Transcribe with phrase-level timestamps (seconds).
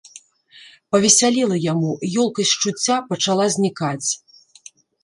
[0.95, 1.91] Павесялела яму,
[2.25, 4.09] ёлкасць чуцця пачала знікаць.